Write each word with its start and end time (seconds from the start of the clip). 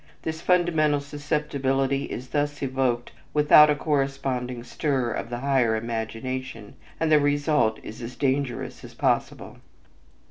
This 0.23 0.41
fundamental 0.41 0.99
susceptibility 0.99 2.05
is 2.05 2.29
thus 2.29 2.63
evoked 2.63 3.11
without 3.35 3.69
a 3.69 3.75
corresponding 3.75 4.63
stir 4.63 5.11
of 5.11 5.29
the 5.29 5.41
higher 5.41 5.75
imagination, 5.75 6.73
and 6.99 7.11
the 7.11 7.19
result 7.19 7.77
is 7.83 8.01
as 8.01 8.15
dangerous 8.15 8.83
as 8.83 8.95
possible. 8.95 9.57